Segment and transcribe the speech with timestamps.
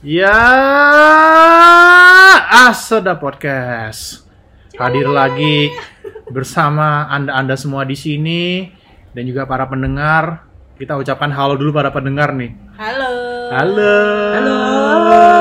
[0.00, 0.32] Ya,
[2.48, 4.24] Aseda Podcast
[4.80, 5.68] hadir lagi
[6.32, 8.72] bersama anda-anda semua di sini
[9.12, 10.48] dan juga para pendengar.
[10.80, 12.56] Kita ucapkan halo dulu para pendengar nih.
[12.80, 13.12] Halo.
[13.52, 13.92] Halo.
[14.40, 15.39] Halo.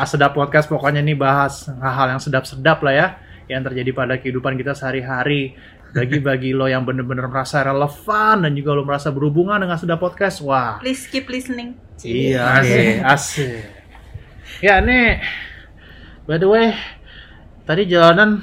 [0.00, 3.08] Aseda Podcast pokoknya nih bahas hal-hal yang sedap-sedap lah ya
[3.50, 5.58] yang terjadi pada kehidupan kita sehari-hari.
[5.90, 10.78] Bagi-bagi lo yang bener-bener merasa relevan dan juga lo merasa berhubungan dengan Aseda Podcast, wah
[10.78, 11.74] Please keep listening.
[11.98, 13.62] Iya, asik, asik.
[14.62, 15.18] Ya, nih,
[16.30, 16.70] by the way,
[17.66, 18.38] tadi jalanan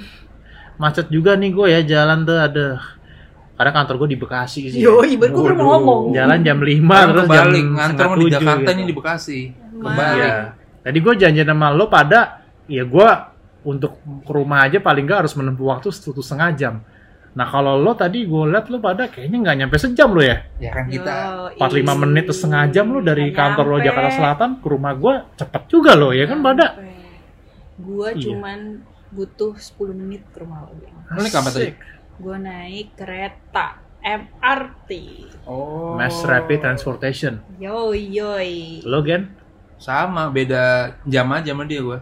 [0.75, 2.83] macet juga nih gue ya, jalan tuh ada
[3.57, 4.83] karena kantor gue di Bekasi sih.
[4.83, 6.03] Yo, ibarat gue baru Waduh, ngomong.
[6.13, 8.75] Jalan jam 5 Orang terus jam setengah di tujuh Jakarta gitu.
[8.75, 9.39] ini di Bekasi.
[9.79, 9.95] Wah.
[9.95, 10.66] Kebalik.
[10.83, 13.09] Tadi gue janji sama lo pada, ya gue
[13.67, 16.75] untuk ke rumah aja paling nggak harus menempuh waktu satu setengah jam.
[17.37, 20.41] Nah kalau lo tadi gue liat lo pada kayaknya nggak nyampe sejam lo ya.
[20.57, 21.15] Ya kan kita
[21.59, 23.77] 45 menit atau setengah jam lo dari kantor lo.
[23.77, 26.79] Jakarta Selatan ke rumah gue cepet juga lo ya kan pada.
[27.77, 28.23] Gue Iya.
[28.33, 28.59] cuman
[29.13, 30.73] butuh 10 menit ke rumah lo.
[31.13, 31.69] Lo naik apa tadi?
[31.69, 31.77] Asik.
[32.17, 33.67] Gue naik kereta
[34.01, 34.89] MRT.
[35.45, 35.93] Oh.
[35.93, 37.37] Mass Rapid Transportation.
[37.61, 38.81] Yoi yoi.
[38.81, 39.29] Lo Gen?
[39.77, 40.63] Sama, beda
[41.05, 42.01] jam aja sama dia gua.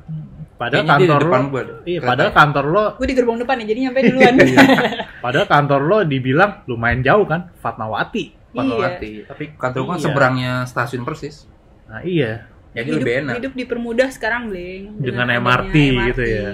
[0.55, 3.65] Padahal Kayaknya kantor depan lo, gua iya, padahal kantor lo, Gue di gerbong depan ya,
[3.67, 4.33] jadi nyampe duluan.
[5.25, 8.31] padahal kantor lo dibilang lumayan jauh kan, Fatmawati.
[8.55, 9.11] Fatmawati.
[9.19, 9.23] Iya.
[9.27, 10.05] Tapi kantor gua kan Iya.
[10.07, 11.43] seberangnya stasiun persis.
[11.85, 13.33] Nah iya, Jadi hidup, lebih enak.
[13.37, 14.95] hidup dipermudah sekarang, Bling.
[14.97, 15.75] Dengan adanya MRT
[16.09, 16.49] gitu ya.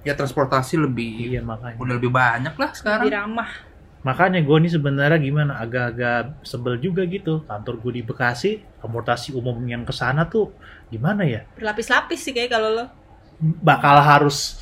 [0.00, 1.78] Ya transportasi lebih iya makanya.
[1.78, 3.06] udah lebih banyak lah sekarang.
[3.06, 3.50] Lebih ramah.
[4.00, 7.44] Makanya gue nih sebenarnya gimana agak-agak sebel juga gitu.
[7.44, 10.56] Kantor gue di Bekasi, transportasi umum yang ke sana tuh
[10.88, 11.44] gimana ya?
[11.52, 12.84] Berlapis-lapis sih kayak kalau lo.
[13.40, 14.56] Bakal harus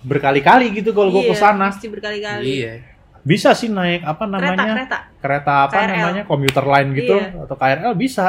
[0.00, 1.66] berkali-kali gitu kalau gue Iya, ke sana.
[1.68, 2.44] Mesti berkali-kali.
[2.48, 2.72] Iya.
[3.20, 4.72] Bisa sih naik apa Kereta, namanya?
[4.72, 4.98] kereta.
[5.18, 5.90] kereta apa KRL.
[5.92, 7.44] namanya komuter line gitu Iya.
[7.44, 8.26] atau KRL bisa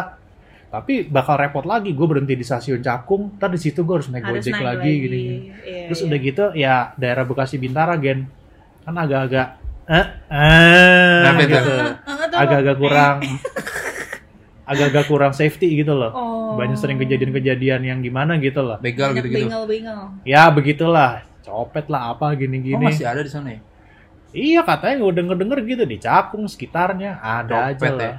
[0.70, 4.22] tapi bakal repot lagi gue berhenti di stasiun Cakung ntar di situ gue harus naik
[4.22, 5.18] Harus gojek naik lagi, gini
[5.66, 6.06] Iya, terus iya.
[6.06, 8.30] udah gitu ya daerah Bekasi Bintara gen
[8.84, 9.48] kan agak-agak
[9.90, 11.52] eh, eh Kenapa itu?
[11.52, 11.74] gitu
[12.32, 13.18] agak-agak kurang
[14.64, 16.54] agak-agak kurang safety gitu loh Oh.
[16.56, 19.46] banyak sering kejadian-kejadian yang gimana gitu loh Begal gitu-gitu.
[19.46, 20.22] Bengal-bengal.
[20.24, 23.60] ya begitulah copet lah apa Oh, gini-gini masih ada di sana ya?
[24.30, 28.16] iya katanya gue denger-denger gitu di Cakung sekitarnya ada aja Copet lah ya?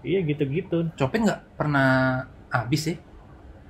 [0.00, 1.90] iya gitu-gitu Copet nggak pernah
[2.48, 2.96] habis ya?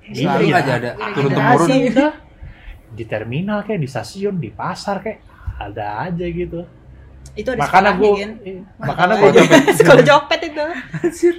[0.03, 0.17] Iya.
[0.27, 1.69] Selalu aja ada Iya, turun temurun.
[1.89, 2.13] udah
[2.91, 5.21] di terminal kayak di stasiun di pasar kayak
[5.57, 6.65] ada aja gitu
[7.31, 8.59] Itu ada makanya gue sekolahnya, Gen.
[8.77, 9.31] makanya gue.
[9.79, 10.65] Sekolah copet itu.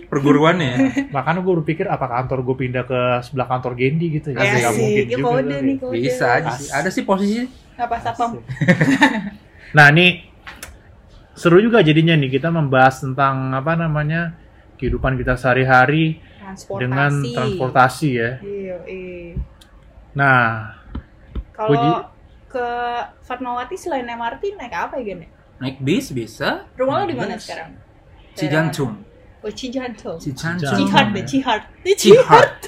[0.08, 0.78] Perguruannya ya.
[1.12, 4.56] makanya gue berpikir apa kantor gue pindah ke sebelah kantor Gendi gitu ya Asik.
[4.56, 5.96] Nggak mungkin Asik, ya juga kode nih kode.
[6.00, 6.68] Bisa aja sih.
[6.72, 7.44] Ada sih posisi.
[7.75, 8.40] Apa sapam?
[9.72, 10.28] nah ini
[11.34, 14.36] seru juga jadinya nih kita membahas tentang apa namanya
[14.75, 16.81] kehidupan kita sehari-hari Transportasi.
[16.81, 19.34] dengan transportasi ya Iya, iya.
[20.12, 20.75] nah
[21.56, 22.09] Kalau
[22.52, 22.68] ke
[23.24, 25.24] Fatmawati selain MRT naik apa ya, Gen?
[25.61, 25.63] Ya?
[25.63, 26.66] Naik bis bisa.
[26.73, 27.77] Rumah lo di mana sekarang?
[28.33, 28.97] Cijantung.
[29.41, 30.17] Oh, Cijantung.
[30.17, 30.73] Cijantung.
[30.75, 31.63] Cihard deh, Cihard.
[31.94, 32.61] Cihard.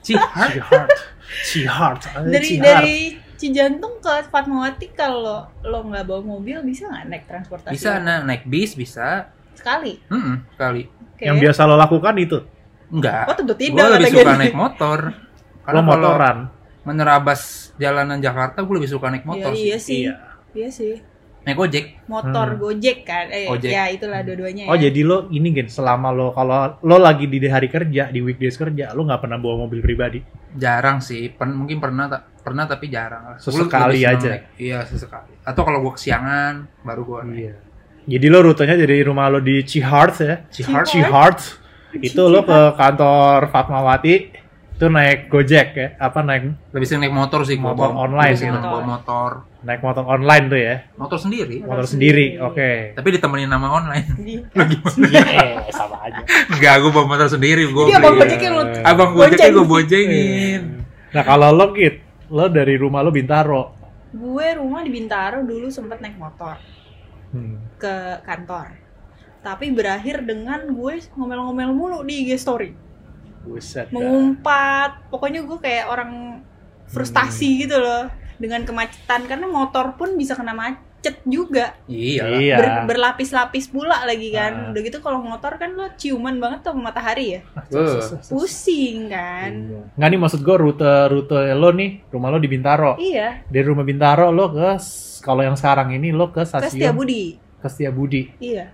[0.00, 0.88] Cihard.
[1.46, 2.64] Cihard Cihard Dari Cihard.
[2.82, 2.98] dari
[3.38, 7.72] Cijantung ke Fatmawati kalau lo nggak bawa mobil bisa nggak naik transportasi?
[7.72, 9.30] Bisa nah, naik bis bisa.
[9.56, 9.96] Sekali.
[10.08, 10.84] Hmm, sekali.
[11.14, 11.24] Oke.
[11.24, 13.36] yang biasa lo lakukan itu Oh Enggak.
[13.38, 13.86] tentu Gue tidak.
[13.94, 14.98] lebih kata suka naik motor.
[15.06, 15.12] lo
[15.62, 16.36] Karena kalau motoran
[16.82, 17.40] menerabas
[17.76, 20.00] jalanan Jakarta, gue lebih suka naik motor Iya, iya sih.
[20.10, 20.58] sih.
[20.58, 20.94] Iya sih.
[21.50, 21.84] Naik ojek.
[22.06, 22.58] Motor Hmm.
[22.58, 23.26] Gojek kan.
[23.28, 23.68] Eh, Ojek.
[23.68, 24.86] ya itulah dua-duanya Oh ya.
[24.86, 28.90] jadi lo ini gen selama lo kalau lo lagi di hari kerja di weekdays kerja
[28.90, 30.22] lo nggak pernah bawa mobil pribadi
[30.52, 31.26] Jarang sih.
[31.28, 33.36] Pen- mungkin pernah tak pernah tapi jarang lah.
[33.36, 34.28] Gua Sesekali aja.
[34.32, 35.34] naik- Iya, sesekali.
[35.42, 37.36] Atau kalau gue kesiangan baru gue naik.
[37.36, 37.54] Iya.
[38.08, 40.86] Jadi lo rutenya dari rumah lo di Cihard ya Cihard.
[40.86, 41.38] Cihard
[41.96, 44.14] itu lo ke kantor Fatmawati
[44.80, 47.60] itu naik Gojek ya apa naik Lebih sering naik motor sih.
[47.60, 48.64] Motor bawa- online sering gitu.
[48.64, 49.30] bawa motor.
[49.60, 51.56] naik motor online tuh ya Motor sendiri.
[51.60, 52.26] Motor motor sendiri.
[52.32, 54.08] sendiri oke Tapi ditemenin nama online.
[54.16, 54.34] Jadi,
[55.12, 57.68] Iya, sama aja Enggak, gue bawa motor sendiri.
[57.68, 58.24] Gua Jadi abang beli.
[58.24, 60.62] Gojek yang lo Abang Gojeknya gue boncengin.
[61.12, 62.00] nah kalau lo kit
[62.32, 63.76] lo dari rumah lo Bintaro
[64.16, 66.56] Gue rumah di Bintaro dulu sempat naik motor
[67.36, 67.76] hmm.
[67.78, 68.74] ke kantor.
[69.44, 72.89] Tapi berakhir dengan gue ngomel-ngomel mulu di IG story.
[73.42, 73.94] Buset dah.
[73.94, 75.08] Mengumpat.
[75.08, 76.42] Pokoknya gue kayak orang
[76.86, 82.28] frustasi gitu loh dengan kemacetan karena motor pun bisa kena ma- cet juga Iya.
[82.36, 82.56] Iya.
[82.56, 84.68] Ber- berlapis-lapis pula lagi kan Ah.
[84.68, 87.40] udah gitu kalau motor kan lo ciuman banget tuh sama matahari ya
[87.70, 88.04] Wah.
[88.28, 89.50] pusing kan
[89.96, 93.00] Nggak nih maksud gue rute rute lo nih rumah lo di Bintaro.
[93.00, 94.76] iya Dari rumah Bintaro lo ke
[95.20, 97.24] kalau yang sekarang ini lo ke ke stasiun Setiabudi
[97.56, 98.22] ke Setiabudi.
[98.38, 98.68] iya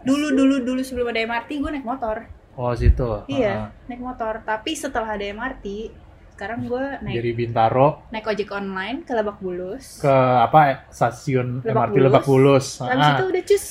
[0.00, 2.22] dulu dulu dulu sebelum ada MRT gue naik motor
[2.56, 3.22] Oh situ.
[3.26, 3.68] iya Ah.
[3.84, 5.92] naik motor tapi setelah ada MRT
[6.30, 10.08] sekarang gue naik Dari Bintaro naik ojek online ke Lebak Bulus ke
[10.38, 12.66] apa stasiun Lebak MRT Lebak Bulus.
[12.78, 13.64] habis Ah, itu udah cus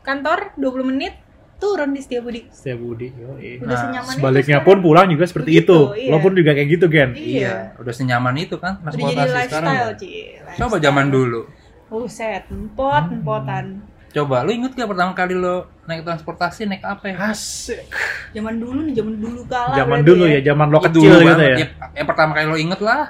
[0.00, 1.14] kantor 20 menit
[1.56, 3.08] turun di Setiabudi Setiabudi.
[3.10, 3.58] yoi.
[3.58, 4.68] udah Nah, senyaman itu Sebaliknya sekarang.
[4.70, 5.78] pun pulang juga seperti Begitu, itu.
[5.98, 6.08] iya.
[6.08, 7.10] Lo pun juga kayak gitu, Gen.
[7.10, 7.18] Iya.
[7.18, 9.74] Iya, udah senyaman itu kan udah jadi transportasi sekarang.
[9.74, 9.98] lifestyle ya.
[9.98, 10.08] Ci
[10.56, 11.40] Coba zaman dulu.
[11.88, 13.80] Buset, empot, Hmm.
[14.08, 17.16] Coba lu inget gak pertama kali lo naik transportasi naik apa ya?
[17.28, 17.84] Asik.
[18.32, 19.74] Zaman dulu nih, zaman dulu kala.
[19.76, 21.56] Zaman dulu ya, zaman lo Itu kecil dulu gitu ya.
[21.56, 23.02] Ya, Yang pertama kali lo inget lah.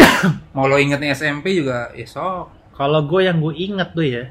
[0.56, 2.48] Mau lo ingetnya SMP juga, ya sok.
[2.72, 4.24] Kalau gue yang gue inget tuh ya,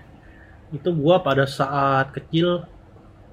[0.74, 2.66] itu gue pada saat kecil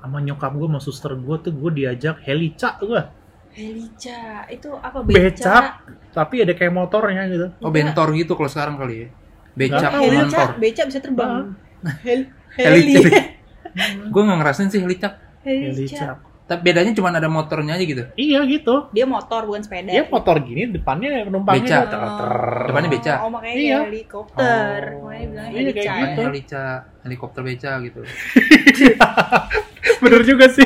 [0.05, 3.03] sama nyokap gue sama suster gue tuh gue diajak helica gue
[3.55, 5.57] Helica, itu apa becak beca?
[6.11, 9.09] tapi ada kayak motornya gitu Oh bentor gitu kalau sekarang kali ya.
[9.55, 10.03] Becak bentor.
[10.03, 11.55] Helica, beca bisa terbang.
[12.03, 12.21] Hel
[12.57, 12.95] Heli.
[14.13, 15.19] Gue nggak ngerasain sih helicak.
[15.41, 15.75] Helica.
[15.75, 16.09] helica
[16.45, 18.05] Tapi bedanya cuma ada motornya aja gitu.
[18.15, 19.89] iya gitu Dia motor bukan sepeda.
[19.89, 21.79] ya motor gini depannya penumpangnya Beca.
[21.81, 21.97] gitu.
[21.97, 23.15] Ter- Depannya beca.
[23.19, 23.79] Oh, makanya Iya.
[23.83, 24.81] helikopter.
[24.95, 25.09] Oh.
[25.09, 25.95] Makanya bilang Iya, kayak helica.
[25.97, 26.21] gitu.
[26.21, 26.27] ya.
[26.27, 26.65] Helica,
[27.03, 28.01] helikopter beca gitu.
[30.03, 30.65] bener juga sih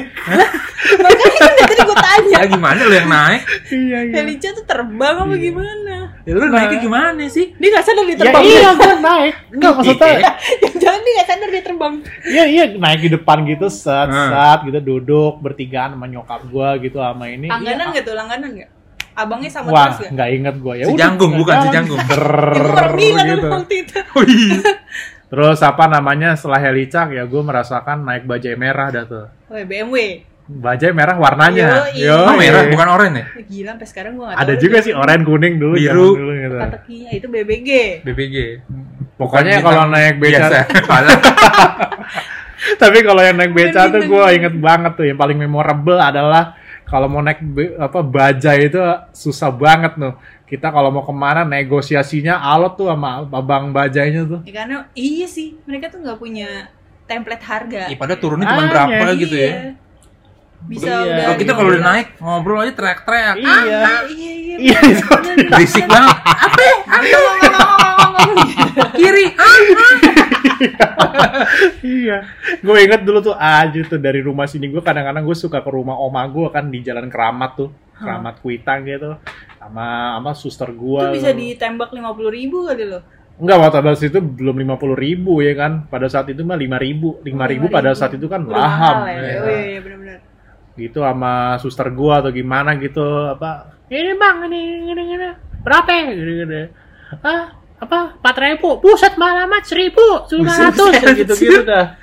[0.98, 2.36] Makanya kan tadi gue tanya.
[2.36, 3.42] Ya gimana lo yang naik?
[3.68, 5.42] iya iya Helica tuh terbang apa Iya.
[5.44, 5.96] gimana?
[6.28, 7.56] Ya lu naiknya gimana sih?
[7.56, 8.42] Dia nggak sadar dia ya terbang.
[8.44, 10.30] iya gue naik enggak maksudnya
[10.82, 11.94] Jangan dia nggak sadar dia terbang.
[12.22, 14.28] iya iya naik di depan gitu set Hmm.
[14.28, 17.90] set gitu duduk bertigaan sama nyokap gue gitu sama ini Langganan Iya.
[17.90, 18.14] nggak tuh?
[18.14, 18.70] Langganan nggak?
[19.14, 20.10] Abangnya sama Wah, terus nggak?
[20.12, 20.84] nggak inget gue ya.
[20.84, 21.74] Si udah, Janggung, tinggal bukan si jalan.
[21.74, 22.00] Janggung.
[22.04, 23.48] Brrrr, Itu orang Milan gitu.
[23.48, 23.98] waktu itu.
[24.14, 24.58] Oh iya.
[25.28, 29.26] Terus apa namanya setelah helicak ya gue merasakan naik bajai merah dah tuh.
[29.48, 30.27] Wah, BMW.
[30.48, 31.92] Bajai merah warnanya.
[31.92, 32.08] Yoi.
[32.08, 33.26] Oh merah bukan oranye ya?
[33.44, 36.08] Gila sampai sekarang gua nggak Ada tahu juga sih oranye kuning dulu Biru.
[36.16, 36.56] dulu gitu.
[36.56, 37.70] Teka-tekinya itu BBG.
[38.00, 38.36] BBG.
[39.18, 40.46] Pokoknya Bukan kalau naik beca,
[42.82, 46.54] tapi kalau yang naik beca tuh gue inget banget tuh yang paling memorable adalah
[46.86, 47.42] kalau mau naik
[47.76, 48.80] apa bajai itu
[49.12, 50.14] susah banget tuh.
[50.48, 54.40] Kita kalau mau ke mana negosiasinya alot tuh sama abang bajainya tuh.
[54.48, 56.72] Ya, karena iya sih, mereka tuh nggak punya
[57.04, 57.82] template harga.
[57.92, 59.20] Ih, padahal turunnya cuma Ah, berapa iya.
[59.20, 59.50] gitu ya.
[60.66, 60.98] Bisa Iya.
[61.00, 61.22] udah.
[61.22, 63.36] Kalau kita kalau udah naik ngobrol aja teriak-teriak.
[63.38, 63.46] Iya.
[63.46, 64.56] Ah, iya iya.
[64.58, 65.04] Iya, bener, itu.
[65.06, 65.50] bener, bener.
[65.54, 66.16] Berisik banget.
[68.94, 69.26] Kiri.
[69.34, 69.56] Ah.
[71.80, 72.18] iya
[72.58, 75.94] gue inget dulu tuh aja tuh dari rumah sini gue kadang-kadang gue suka ke rumah
[75.94, 79.18] oma gue kan di jalan keramat tuh keramat kuitang gitu
[79.56, 83.00] sama sama suster gue Itu bisa ditembak lima puluh ribu kali lo.
[83.38, 86.58] enggak waktu pada saat itu belum lima puluh ribu ya kan pada saat itu mah
[86.58, 89.14] lima ribu lima ribu pada saat itu kan laham ya.
[89.14, 89.14] ya.
[89.14, 90.18] Oh iya, iya benar-benar.
[90.78, 93.02] Gitu sama suster gue atau gimana gitu
[93.34, 94.60] apa ini bang ini
[94.94, 95.28] ini ini
[95.66, 96.54] berapa ya gitu, gitu.
[97.26, 101.14] ah apa empat ribu pusat malah amat seribu lima ratus Buset.
[101.26, 101.98] gitu gitu dah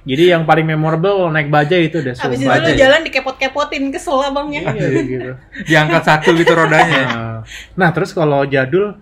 [0.00, 2.72] jadi yang paling memorable naik bajai itu deh Abis itu aja.
[2.72, 4.72] jalan dikepot-kepotin kesel abangnya.
[4.72, 5.30] Iya, gitu.
[5.68, 7.04] Diangkat satu gitu rodanya.
[7.10, 7.44] Nah,
[7.76, 8.96] nah terus kalau jadul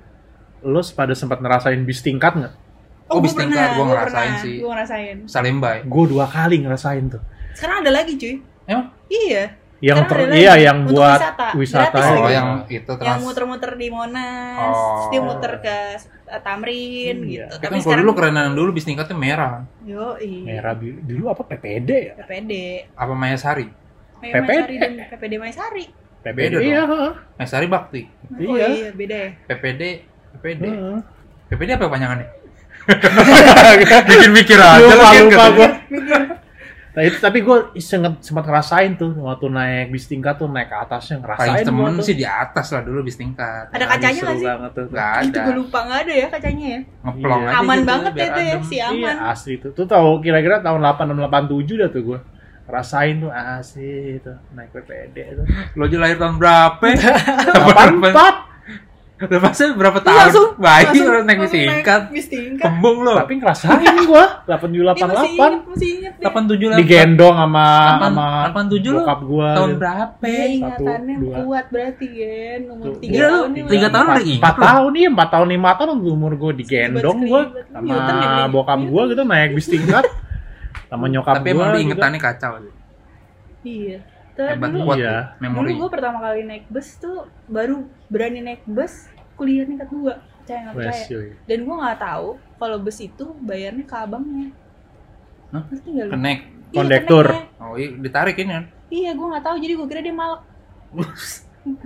[0.63, 2.55] lo pada sempat ngerasain bis tingkat nggak?
[3.11, 4.57] Oh, bis gua tingkat, gua gua ngerasain pernah, sih.
[4.61, 5.17] Gua ngerasain.
[5.27, 5.79] Salembai.
[5.87, 7.23] Gue dua kali ngerasain tuh.
[7.57, 8.39] Sekarang ada lagi cuy.
[8.69, 8.87] Emang?
[9.09, 9.45] Iya.
[9.79, 11.47] Yang ter, Sekarang iya yang buat wisata.
[11.55, 11.87] wisata.
[11.95, 13.23] Gratis Oh, yang itu Yang trans.
[13.23, 15.07] muter-muter di Monas, Oh.
[15.07, 15.77] dia muter ke
[16.27, 17.47] uh, Tamrin Hmm, gitu.
[17.47, 17.63] iya.
[17.63, 19.63] Tapi kan kalau dulu kerenan dulu bis tingkatnya merah.
[19.83, 20.99] Yo, merah biru.
[21.01, 22.13] Dulu apa PPD ya?
[22.19, 22.53] PPD.
[22.93, 23.71] Apa Mayasari?
[24.19, 24.51] Maya PPD.
[24.51, 25.85] Maisari dan PPD Maisari.
[26.19, 26.55] PPD.
[26.59, 26.83] Iya.
[26.85, 27.13] heeh.
[27.39, 28.03] Mayasari Bakti.
[28.35, 28.67] Oh Iya.
[28.69, 29.31] iya, beda ya.
[29.47, 29.83] PPD.
[30.35, 30.65] PPD.
[30.67, 30.99] Heeh.
[31.49, 32.27] PPD apa panjangannya?
[34.11, 35.67] Bikin mikir aja lupa lagi lupa gitu.
[36.99, 40.75] Nah, itu, tapi gue sempat sempat ngerasain tuh waktu naik bis tingkat tuh naik ke
[40.77, 42.03] atasnya ngerasain Paling temen tuh.
[42.03, 43.71] sih di atas lah dulu bis tingkat.
[43.71, 44.47] Ada kacanya Seru nggak sih?
[44.51, 44.85] banget tuh.
[44.85, 45.41] Itu ada.
[45.41, 46.81] gue lupa nggak ada ya kacanya ya.
[47.01, 47.47] Ngeplong Iya.
[47.49, 49.17] aja Aman gitu, banget itu ya, si Iya aman.
[49.31, 49.71] asli tuh.
[49.71, 52.19] Tuh tahu kira-kira tahun 86 87 dah tuh gue.
[52.67, 55.43] Rasain tuh asli tuh naik PPD itu.
[55.73, 56.85] Lo aja lahir tahun berapa?
[57.55, 58.58] 84
[59.19, 60.19] Udah masa berapa Iya, tahun?
[60.21, 62.01] langsung Bayi langsung- orang naik langsung tingkat.
[62.09, 62.63] Bis tingkat.
[62.63, 63.13] Kembung lo.
[63.17, 66.25] tapi ngerasain gua 87 Iya, masih 88 inget, masih inget deh.
[66.25, 66.77] 87 lah.
[66.79, 67.67] digendong sama
[67.99, 69.79] sama 87 lu bokap gua Tahun gitu.
[69.79, 70.23] berapa?
[70.23, 72.95] Satu, ingatannya kuat berarti Gen umur Tuh.
[72.97, 73.91] tiga Iya, lu tahun nih tiga Bang.
[73.91, 74.63] tahun udah Empat- ingat empat lu.
[74.65, 77.47] tahun iya empat tahun lima tahun umur gue digendong sekelibat.
[77.69, 80.05] sama ya, bokap gue gitu naik bis tingkat
[80.87, 81.77] sama nyokap Tapi gue emang gitu.
[81.77, 82.73] diingetannya kacau sih.
[83.61, 83.99] Iya.
[84.47, 85.09] Hebat dulu, kuat Iya.
[85.11, 85.71] tuh dulu memori.
[85.75, 87.19] gue pertama kali naik bus tuh
[87.51, 87.77] baru
[88.07, 90.15] berani naik bus kuliah tingkat dua.
[90.43, 91.07] Percaya nggak percaya?
[91.51, 92.29] Dan gue nggak tahu
[92.59, 94.49] kalau bus itu bayarnya ke abangnya.
[95.51, 95.65] Hah?
[95.67, 96.13] Ngerti nggak lu?
[96.15, 96.39] Kenek.
[96.69, 97.27] Iya, Kondektur.
[97.59, 98.65] Oh iya, ditarik ini kan.
[98.89, 100.43] Iya, gue nggak tahu jadi gue kira dia malak.
[100.93, 101.07] Gue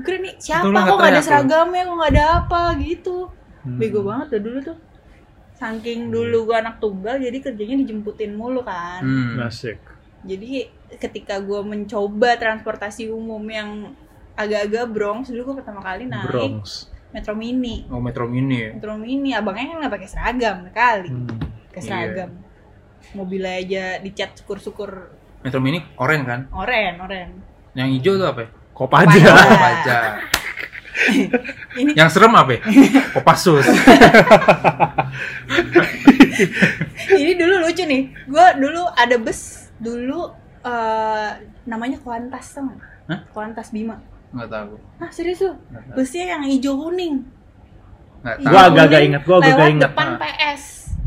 [0.02, 3.16] kira nih siapa kok nggak ada seragamnya, kok nggak ada apa gitu.
[3.62, 3.78] Hmm.
[3.78, 4.78] Bego banget dah dulu tuh.
[5.54, 8.98] Saking dulu gue anak tunggal jadi kerjanya dijemputin mulu kan.
[9.02, 9.38] Hmm.
[9.46, 9.78] Asik.
[10.26, 10.66] Jadi
[10.98, 13.92] ketika gue mencoba transportasi umum yang
[14.32, 16.88] agak-agak Bronx dulu gue pertama kali naik Bronx.
[17.12, 17.84] Metro Mini.
[17.88, 18.70] Oh Metro Mini ya.
[18.72, 21.28] Metro Mini abangnya kan nggak pakai seragam kali, Hmm.
[21.68, 21.84] ke Iya.
[21.84, 22.30] seragam.
[23.12, 26.40] Mobilnya aja dicat syukur-syukur Metro Mini oren kan.
[26.50, 27.28] oren, oren.
[27.74, 28.40] Yang hijau tuh apa?
[28.42, 28.48] ya?
[28.72, 29.12] Kopaja.
[29.12, 29.58] Kopaja.
[29.60, 29.98] Baca.
[31.80, 32.52] Ini Yang serem apa?
[32.52, 32.60] ya?
[33.16, 33.64] Kopassus.
[37.12, 38.02] ini dulu lucu nih.
[38.24, 41.30] Gue dulu ada bus dulu eh,
[41.66, 42.80] namanya Kuantas tau nggak?
[43.10, 43.20] Hah?
[43.34, 43.98] Kuantas Bima.
[44.32, 44.72] Nggak tahu.
[45.02, 45.52] Hah serius lu?
[45.92, 47.26] Busnya yang hijau kuning.
[48.22, 48.50] Nggak tahu.
[48.50, 49.90] Gua agak-agak kuning, ingat, gua agak-agak lewat ingat.
[49.90, 50.18] depan Ah.
[50.18, 50.62] PS.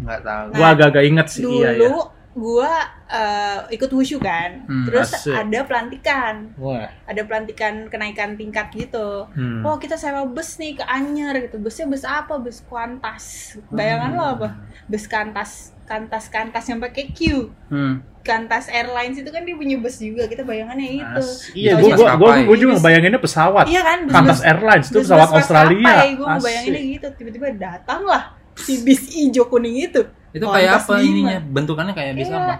[0.05, 0.45] Nggak tahu.
[0.53, 1.89] Gua agak-agak inget sih, Dulu iya ya.
[2.35, 2.67] Gua
[3.07, 4.67] eh, ikut wushu kan.
[4.67, 5.31] Hmm, Terus asik.
[5.31, 6.51] ada pelantikan.
[6.55, 6.91] Wah.
[7.05, 9.23] Ada pelantikan kenaikan tingkat gitu.
[9.31, 9.63] Hmm.
[9.63, 11.55] Oh kita sewa bus nih ke Anyer gitu.
[11.57, 12.35] Busnya bus apa?
[12.35, 13.55] Bus Kuantas.
[13.69, 14.49] Bayangan lo apa?
[14.85, 17.47] Bus Kantas, Kantas, Kantas yang pakai Q.
[17.71, 18.03] Hmm.
[18.19, 20.25] Kantas Airlines itu kan dia punya bus juga.
[20.25, 21.21] Kita bayangannya itu.
[21.23, 23.65] As- Iya, gua gua gua, gua juga Bus- bayanginnya pesawat.
[23.65, 23.99] Iya kan?
[24.07, 25.93] Kantas Airlines itu pesawat Australia.
[26.11, 26.43] Gue Asik.
[26.43, 27.07] bayanginnya gitu.
[27.15, 30.03] Tiba-tiba datanglah si bis hijau kuning itu.
[30.35, 31.37] Itu kayak apa ininya?
[31.41, 32.55] Bentukannya kayak bis Kayak apa?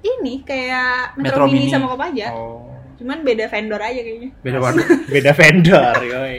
[0.00, 1.70] Ini kayak Metro Metro, Mini, Mini.
[1.70, 2.26] sama Kopaja.
[2.32, 2.66] Oh.
[2.96, 4.30] Cuman beda vendor aja kayaknya.
[4.38, 4.82] Beda warna.
[5.12, 6.36] Beda vendor, yoi.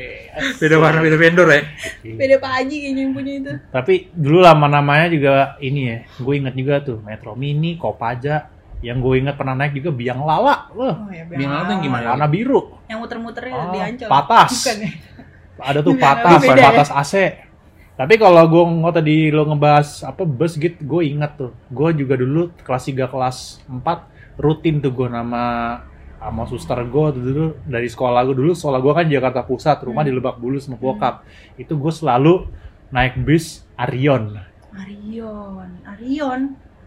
[0.56, 1.62] beda warna, beda vendor ya.
[2.06, 3.52] Beda Pak Haji kayaknya yang punya itu.
[3.68, 5.98] Tapi dulu nama-namanya juga ini ya.
[6.16, 8.46] Gue inget juga tuh Metro Mini, Kopaja.
[8.80, 10.70] Yang gue inget pernah naik juga Biang Lala.
[10.72, 12.08] Wah, Oh ya, Biang Lala tuh yang gimana?
[12.14, 12.62] warna biru.
[12.86, 14.08] Yang muter-muternya Oh, di Ancol.
[14.08, 14.50] patas.
[14.56, 14.92] Bukan ya?
[15.62, 16.64] Ada tuh Biang Lala patas, ya?
[16.64, 17.14] patas AC.
[18.02, 21.54] Tapi kalau gue nggak tadi lo ngebahas apa bus gitu, gue inget tuh.
[21.70, 23.38] Gue juga dulu kelas 3 kelas
[23.70, 25.44] 4 rutin tuh gue nama
[26.18, 30.02] sama suster gue tuh dulu dari sekolah gue dulu sekolah gue kan Jakarta Pusat rumah
[30.02, 30.10] Hmm.
[30.10, 31.26] di Lebak Bulus sama bokap
[31.58, 32.46] itu gue selalu
[32.90, 34.38] naik bis Arion
[34.72, 36.42] Arion, Arion.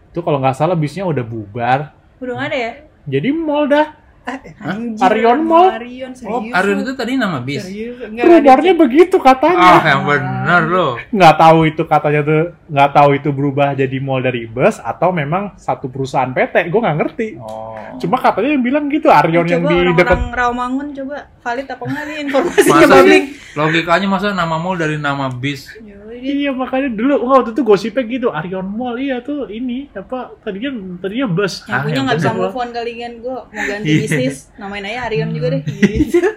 [0.09, 2.71] itu kalau nggak salah bisnya udah bubar Udah nggak ada ya?
[3.05, 3.91] jadi mall dah
[4.25, 5.69] Anjir, Arion Mall?
[5.71, 6.53] Arion, Oh, serius.
[6.53, 6.83] Arion lu?
[6.83, 7.61] itu tadi nama bis.
[7.63, 10.97] Nggak Rubarnya begitu Ah, katanya yang benar loh.
[11.07, 15.53] nggak tahu itu katanya tuh nggak tahu itu berubah jadi mall dari bus atau memang
[15.55, 17.77] satu perusahaan PT gue nggak ngerti Oh.
[17.95, 21.83] cuma katanya yang bilang gitu Arion yang coba di orang-orang dekat Rawamangun coba valid apa
[21.83, 23.21] enggak nih informasinya Masa sih?
[23.55, 25.69] Logikanya masa nama mall dari nama bis?
[25.77, 30.71] Yaudah, iya makanya dulu waktu itu gosipnya gitu Arion Mall iya tuh ini apa tadinya
[30.97, 33.87] tadinya bus Yang Ah, punya yang nggak bisa move on kali kan gue mau ganti
[33.87, 33.99] Iya.
[34.01, 36.19] bisnis namain aja Arion juga deh gitu.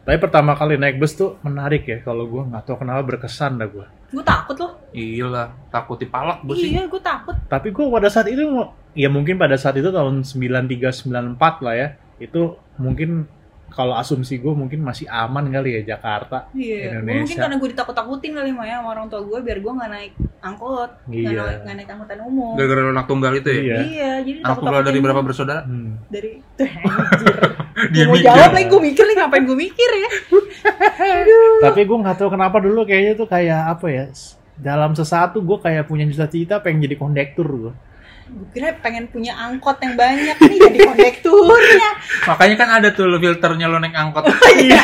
[0.00, 3.68] tapi pertama kali naik bus tuh menarik ya kalau gue nggak tahu kenapa berkesan dah
[3.68, 6.66] gue gue takut loh Iya lah, takut dipalak sih.
[6.68, 8.42] iya gue takut tapi gue pada saat itu
[8.92, 12.40] ya mungkin pada saat itu tahun 93 94 lah ya itu
[12.74, 13.30] mungkin
[13.70, 17.18] kalau asumsi gue mungkin masih aman kali ya Jakarta iya Gua Indonesia.
[17.20, 20.12] mungkin karena gue ditakut-takutin kali mah ya sama orang tua gue biar gue nggak naik
[20.40, 21.40] angkot nggak Iya.
[21.40, 23.60] naik, nggak naik angkutan umum Gara-gara anak tunggal itu ya?
[23.60, 23.78] Iya.
[23.82, 25.62] iya jadi Anak tunggal dari berapa bersaudara?
[25.62, 26.02] Hmm.
[26.06, 27.34] dari anjir
[27.92, 28.26] Dia mau mikir.
[28.26, 30.10] jawab lagi gue mikir nih ngapain gue mikir ya
[31.62, 34.04] Tapi gue nggak tahu kenapa dulu kayaknya tuh kayak apa ya?
[34.56, 37.72] Dalam sesuatu gue kayak punya cita-cita pengen jadi kondektur gue.
[38.26, 41.90] Gue kira pengen punya angkot yang banyak nih jadi kondekturnya
[42.26, 44.30] Makanya kan ada tuh lo filternya lo naik angkot.
[44.60, 44.82] Iya.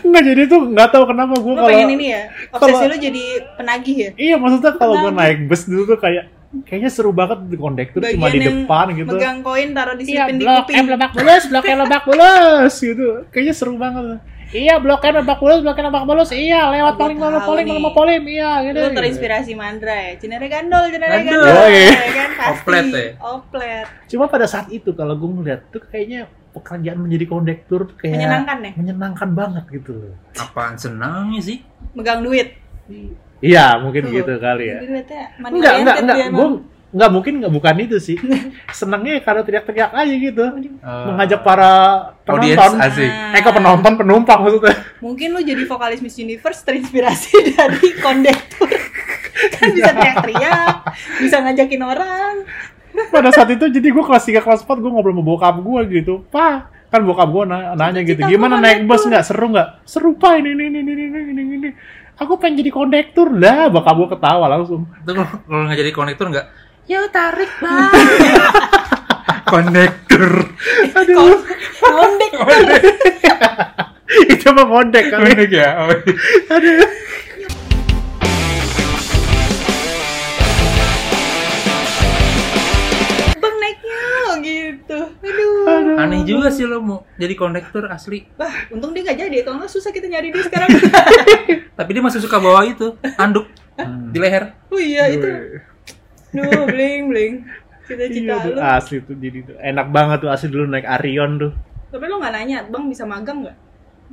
[0.00, 3.24] Nggak jadi tuh nggak tahu kenapa gue kalau pengen ini ya obsesi kalau- lu jadi
[3.54, 6.24] penagih ya iya maksudnya kalau gue naik bus dulu tuh kayak
[6.62, 9.10] kayaknya seru banget di kondektur cuma di Bagian yang depan gitu.
[9.10, 12.74] megang koin taruh Iya, diselipin di blok kuping M lebak bulus, blok M lebak bulus
[12.78, 13.06] gitu.
[13.28, 14.22] Kayaknya seru banget.
[14.54, 16.30] Iya, blok M lebak bulus, blok M lebak bulus.
[16.30, 18.22] Iya, lewat paling mau paling mau polim.
[18.22, 18.78] Iya, gitu.
[18.78, 21.42] lu terinspirasi Mandra ya Cinere Gandol Cinere Gandol.
[21.42, 21.90] Gandol Oh, iya.
[21.90, 23.08] ya kan pasti Oplet ya?
[23.18, 28.14] oplet Cuma pada saat itu kalau gue ngeliat tuh kayaknya pekerjaan menjadi kondektur tuh kayak
[28.14, 30.14] menyenangkan ya menyenangkan banget gitu loh.
[30.38, 31.58] Apaan senangnya sih?
[31.92, 32.54] megang duit
[33.42, 34.12] Iya, mungkin Tuh.
[34.14, 34.78] gitu kali ya.
[35.42, 36.16] Enggak, enggak, enggak.
[36.30, 36.48] Gue
[36.94, 38.16] enggak mungkin enggak bukan itu sih.
[38.72, 40.44] Senangnya karena teriak-teriak aja gitu.
[40.62, 41.70] Eh, Mengajak para
[42.24, 42.80] audiens penonton.
[42.80, 43.10] asik.
[43.10, 44.74] Eh, kok penonton penumpang maksudnya.
[44.98, 48.70] mungkin lu jadi vokalis Miss Universe terinspirasi dari kondektur
[49.52, 50.74] kan bisa teriak-teriak
[51.18, 52.34] bisa ngajakin orang
[53.10, 56.14] pada saat itu jadi gue kelas 3 kelas 4 gue ngobrol sama bokap gue gitu
[56.24, 59.68] pak kan bokap gue na- nanya gitu gimana gua naik bus kondektur." nggak seru nggak
[59.84, 61.68] seru pak ini ini ini ini ini ini ini
[62.14, 66.46] aku pengen jadi kondektur lah bokap gue ketawa langsung Itu kalau nggak jadi konektor nggak?
[66.84, 67.92] yo tarik bang
[69.54, 70.50] konektor.
[70.98, 71.38] Aduh.
[71.78, 72.32] Kondek.
[74.32, 75.20] Itu mah kondek kan?
[75.22, 75.68] Kondek ya?
[75.84, 76.12] Oh, iya.
[76.50, 76.88] Aduh.
[83.38, 85.00] Bang naiknya oh, gitu.
[85.22, 85.52] Aduh.
[85.64, 88.26] aduh aneh juga sih lo mau jadi konektor asli.
[88.36, 90.68] Wah untung dia nggak jadi kalau nggak susah kita nyari dia sekarang.
[91.78, 93.46] Tapi dia masih suka bawa itu anduk
[93.78, 94.10] hmm.
[94.10, 94.56] di leher.
[94.72, 95.14] Oh iya Duh.
[95.14, 95.28] itu.
[95.30, 95.73] Iya.
[96.34, 97.32] Duh, bling bling.
[97.84, 98.58] Cita-cita Iya lu.
[98.58, 99.56] asli tuh jadi tuh.
[99.60, 101.52] enak banget tuh asli dulu naik Arion tuh.
[101.88, 103.56] Tapi lo nggak nanya, bang bisa magang nggak?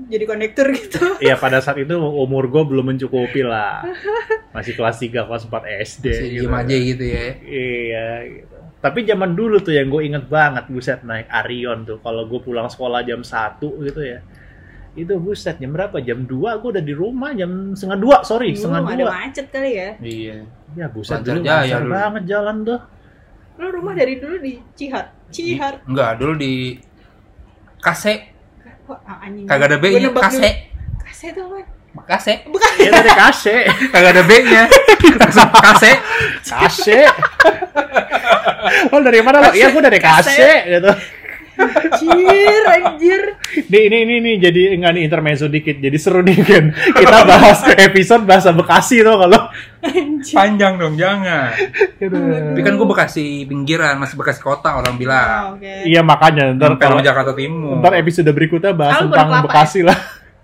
[0.07, 0.99] Jadi kondektur gitu.
[1.23, 3.83] Iya pada saat itu umur gue belum mencukupi lah.
[4.51, 6.05] Masih kelas 3, kelas 4 SD.
[6.11, 6.43] Masih gitu.
[6.45, 7.25] diem aja gitu ya.
[7.41, 8.55] Iya gitu.
[8.81, 11.97] Tapi zaman dulu tuh yang gue inget banget buset naik Arion tuh.
[11.99, 14.19] Kalau gue pulang sekolah jam 1 gitu ya.
[14.91, 15.95] Itu buset jam berapa?
[16.01, 16.27] Jam 2
[16.59, 19.11] gue udah di rumah jam setengah dua sorry setengah ada dua.
[19.11, 19.89] macet kali ya.
[20.03, 20.37] Iya.
[20.71, 21.91] Ya buset Banjar dulu Jaya lancar dulu.
[21.93, 22.79] banget jalan tuh.
[23.59, 25.05] Lo rumah dari dulu di Cihar.
[25.29, 25.73] Cihar.
[25.85, 26.79] Enggak, dulu di
[27.77, 28.13] Kase,
[28.87, 29.49] ah, anjing.
[29.49, 30.37] kagak ada B-nya, Kase.
[30.37, 31.01] dulu.
[31.01, 31.57] Kase itu apa?
[32.07, 32.71] Kase, Bukan.
[32.77, 33.55] Ya dari kase.
[33.93, 34.63] kagak ada B-nya.
[35.57, 35.91] Kase.
[36.45, 36.99] Kase.
[38.93, 39.49] Oh dari mana lo?
[39.51, 40.91] Iya gue dari kase gitu.
[41.61, 43.21] Anjir, anjir.
[43.67, 45.77] Nih ini ini nih jadi enggak nih intermezzo dikit.
[45.77, 46.65] Jadi seru nih kan.
[46.73, 49.41] Kita bahas episode bahasa Bekasi tuh kalau.
[49.81, 50.33] Anjir.
[50.33, 51.51] Panjang dong, jangan.
[51.97, 55.27] Tapi kan gue Bekasi pinggiran, masih Bekasi kota orang bilang.
[55.27, 55.85] Oh, Oke.
[55.85, 57.77] Iya makanya ntar kalau Jakarta Timur.
[57.77, 59.97] ntar episode berikutnya bahas Ah, tentang Bekasi lah.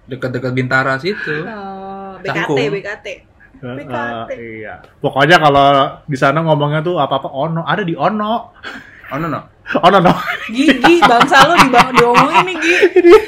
[0.05, 1.43] Dekat-dekat Bintara situ.
[1.43, 2.55] Oh, Cangkum.
[2.55, 3.07] BKT, BKT.
[3.57, 4.29] Eh, BKT.
[4.31, 4.73] eh, iya.
[4.97, 5.67] Pokoknya kalau
[6.03, 8.53] di sana ngomongnya tuh apa-apa ono, ada di ono.
[9.07, 9.41] Oh no no.
[9.79, 10.13] Ono no.
[10.47, 12.75] Gigi, bangsa lu di diomongin nih, Gi.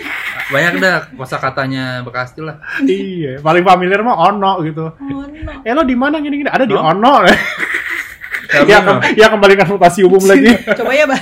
[0.53, 2.57] Banyak dah kosa katanya Bekasi lah.
[2.81, 4.91] iya, paling familiar mah ono gitu.
[4.91, 5.61] Oh, no.
[5.61, 6.47] Eh lo di mana gini-gini?
[6.47, 7.13] Ada di ono.
[8.49, 10.49] Ya, ke- ya kembali ke transportasi umum lagi.
[10.73, 11.21] Coba ya, Bang.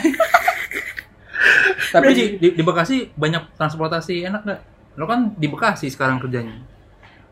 [1.91, 4.59] tapi di, di, di Bekasi banyak transportasi enak nggak?
[4.95, 6.55] Lo kan di Bekasi sekarang kerjanya.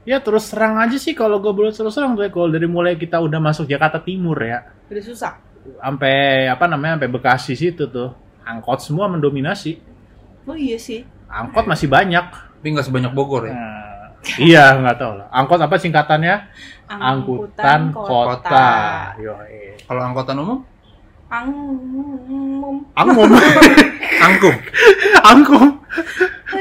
[0.03, 3.17] Ya terus terang aja sih kalau gue boleh terus terang ya, kalau dari mulai kita
[3.17, 5.33] udah masuk Jakarta Timur ya, Udah susah.
[5.81, 8.13] Sampai apa namanya sampai Bekasi situ tuh,
[8.45, 9.81] angkot semua mendominasi.
[10.45, 11.01] Oh iya sih.
[11.29, 12.25] Angkot masih banyak.
[12.31, 13.53] Tapi nggak sebanyak Bogor ya.
[13.53, 14.07] Nah,
[14.41, 15.27] iya nggak tahu lah.
[15.33, 16.35] Angkot apa singkatannya?
[16.89, 18.69] Angkutan kota.
[19.21, 19.81] Yoi.
[19.85, 20.59] Kalau angkutan umum,
[21.25, 22.85] Angmum.
[23.01, 23.25] Angkum.
[24.21, 24.55] angkum.
[25.25, 25.67] Angkum.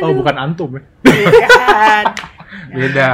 [0.02, 0.82] Oh bukan antum ya.
[1.04, 2.04] Bukan.
[2.74, 3.10] Beda.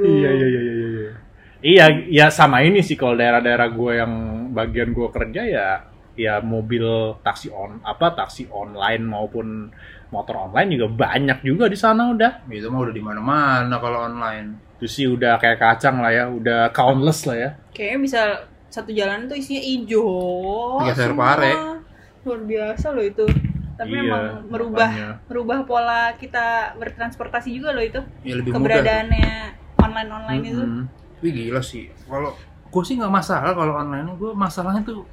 [0.00, 1.23] Iya iya iya iya
[1.64, 1.86] iya.
[2.12, 4.12] Ya sama ini sih kalau daerah-daerah gue yang
[4.52, 5.68] bagian gue kerja ya
[6.14, 6.86] ya mobil
[7.26, 9.66] taksi on apa taksi online maupun
[10.14, 12.46] motor online juga banyak juga di sana udah.
[12.46, 14.78] Itu mah udah di mana-mana kalau online.
[14.78, 17.50] Itu sih udah kayak kacang lah ya, udah countless lah ya.
[17.74, 18.20] Kayaknya bisa
[18.70, 20.06] satu jalan tuh isinya hijau.
[20.94, 21.34] Semua.
[21.34, 21.52] pare.
[22.22, 23.26] Luar biasa loh itu.
[23.74, 24.22] Tapi Iya, memang
[24.54, 25.10] merubah makanya.
[25.26, 27.98] merubah pola kita bertransportasi juga loh itu.
[28.22, 28.62] Ya lebih mudah.
[28.62, 29.30] Keberadaannya
[29.82, 30.64] online-online itu.
[31.24, 31.88] Tapi gila sih.
[32.04, 32.36] Kalau
[32.68, 34.12] gue sih nggak masalah kalau online.
[34.12, 35.08] Gue masalahnya tuh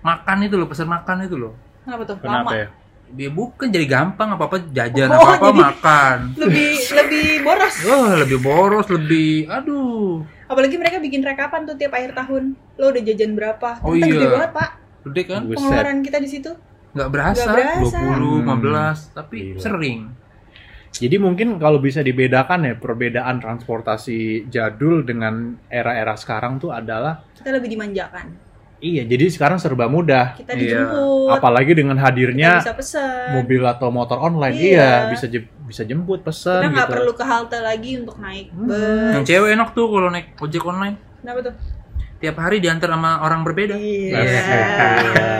[0.00, 1.54] makan itu loh, pesan makan itu loh.
[1.86, 2.18] Kenapa tuh?
[2.18, 2.58] Kenapa Lama.
[2.58, 2.66] ya?
[3.08, 6.16] Dia bukan jadi gampang apa-apa jajan, Oh, apa-apa jadi- makan.
[6.34, 7.74] Lebih lebih boros.
[7.86, 10.26] Wah, lebih boros, lebih aduh.
[10.44, 12.58] Apalagi mereka bikin rekapan tuh tiap akhir tahun.
[12.74, 13.78] Lo udah jajan berapa?
[13.78, 14.26] Oh gede iya.
[14.26, 14.70] banget, Pak.
[15.06, 15.40] Gede kan?
[15.46, 16.50] Pengeluaran kita di situ.
[16.98, 17.98] Nggak berasa, Nggak berasa.
[18.02, 18.58] 20, Hmm.
[18.58, 19.60] 15, tapi Gila.
[19.62, 20.00] sering.
[20.98, 27.50] Jadi mungkin kalau bisa dibedakan ya perbedaan transportasi jadul dengan era-era sekarang tuh adalah Kita
[27.50, 28.26] lebih dimanjakan.
[28.78, 30.34] iya, jadi sekarang serba mudah.
[30.34, 30.60] Kita Iya.
[30.82, 31.30] dijemput.
[31.32, 33.30] Apalagi dengan kita hadirnya bisa pesen.
[33.32, 34.66] mobil atau motor online, Iya.
[34.74, 36.94] iya, bisa je- bisa jemput kita pesan nggak gitu.
[36.96, 38.66] perlu ke halte lagi untuk naik Hmm.
[38.66, 39.14] bus.
[39.14, 40.96] Yang cewek enak tuh kalau naik ojek online.
[41.20, 41.54] Kenapa tuh?
[42.18, 43.78] Tiap hari diantar sama orang berbeda.
[43.78, 44.18] Iya.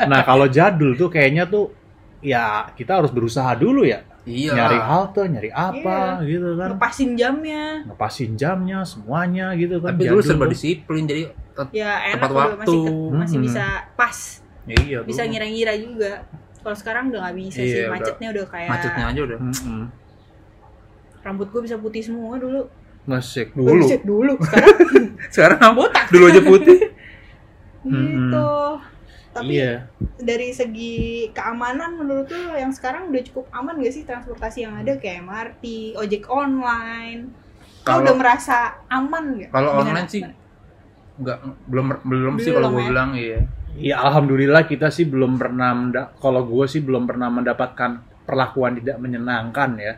[0.00, 1.70] Nah kalau jadul tuh kayaknya tuh
[2.20, 4.52] ya kita harus berusaha dulu ya, Iya.
[4.52, 7.64] nyari halte, nyari apa gitu kan, Lepasin jamnya.
[7.82, 9.92] ngepasin jamnya semuanya gitu kan.
[9.92, 11.32] Tapi dulu serba disiplin jadi
[11.70, 12.56] Ya enak Tepat udah waktu.
[12.56, 13.44] masih ke- masih Hmm.
[13.44, 14.16] bisa pas,
[14.66, 15.30] iya bisa dulu.
[15.30, 16.12] ngira-ngira juga.
[16.58, 17.92] Kalau sekarang udah nggak bisa sih, Iya, udah.
[17.94, 19.38] macetnya udah kayak macetnya aja udah.
[19.40, 19.82] Mm-mm.
[21.20, 22.64] rambut gue bisa putih semua dulu.
[23.02, 23.76] Ngesek Oh, dulu.
[23.78, 24.32] buset, dulu.
[24.44, 24.76] Sekarang
[25.28, 26.06] Sekarang botak.
[26.08, 26.78] dulu aja putih.
[27.86, 28.48] gitu.
[29.30, 29.86] Tapi Iya.
[30.18, 30.96] dari segi
[31.30, 35.64] keamanan menurut lu yang sekarang udah cukup aman gak sih transportasi yang ada kayak MRT,
[35.94, 37.30] ojek online?
[37.80, 39.50] Kalau- udah merasa aman gak?
[39.50, 40.22] Kalau online sih
[41.14, 42.88] Enggak belum belum sih Belum kalau gue ya?
[42.88, 43.40] bilang iya.
[43.72, 45.76] Ya alhamdulillah kita sih belum pernah
[46.16, 47.90] kalau gue sih belum pernah mendapatkan
[48.24, 49.94] perlakuan tidak menyenangkan ya.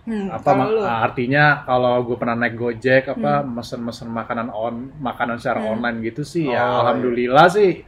[0.00, 0.80] Hmm, Apa kalau ma- lu?
[0.80, 5.76] artinya kalau gue pernah naik Gojek apa mesen-mesen makanan on makanan secara Hmm.
[5.76, 7.84] online gitu sih ya Oh, alhamdulillah sih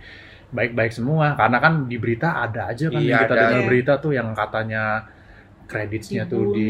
[0.53, 3.41] baik-baik semua karena kan di berita ada aja kan Iya, yang kita ada.
[3.43, 3.67] dengar Iya.
[3.67, 4.85] berita tuh yang katanya
[5.65, 6.69] kreditnya tuh di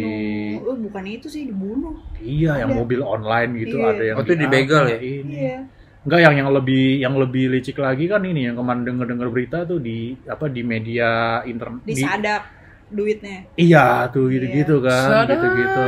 [0.56, 1.98] Oh, bukan itu sih dibunuh.
[2.16, 2.78] iya yang Ada.
[2.78, 3.88] mobil online gitu Iya.
[3.88, 4.98] ada yang Oh, itu di dibegal ya?
[4.98, 5.34] ini.
[5.36, 5.58] Iya.
[6.02, 9.62] Enggak yang yang lebih yang lebih licik lagi kan ini yang kemarin denger dengar berita
[9.62, 11.10] tuh di apa di media
[11.44, 12.42] internet Disadap
[12.88, 13.46] duitnya.
[13.54, 15.30] iya tuh gitu-gitu kan Sadap.
[15.32, 15.82] gitu-gitu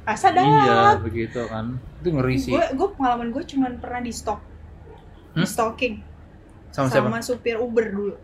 [0.00, 0.46] ah, sadap.
[0.46, 2.50] iya begitu kan Itu ngeri sih.
[2.50, 4.38] Gue gue pengalaman gue cuman pernah di stok.
[5.28, 5.46] Di Hmm?
[5.46, 5.94] stalking
[6.70, 7.20] Sama sama, siapa?
[7.22, 8.14] supir Uber dulu.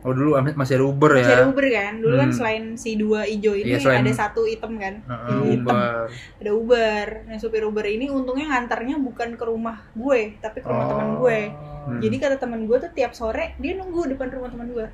[0.00, 1.18] Oh dulu masih ada Uber ya.
[1.18, 1.92] Masih ada Uber kan?
[1.98, 2.38] Dulu kan Hmm.
[2.38, 4.94] selain si dua ijo ini Iya, selain- ada satu item kan?
[5.02, 5.66] Heeh, Ini hitam.
[5.66, 5.98] Uber.
[6.40, 7.06] Ada Uber.
[7.26, 10.90] Nah, supir Uber ini untungnya ngantarnya bukan ke rumah gue, tapi ke rumah Oh.
[10.92, 11.38] teman gue.
[11.86, 11.98] Hmm.
[11.98, 14.86] Jadi kata teman gue tuh tiap sore dia nunggu depan rumah teman gue.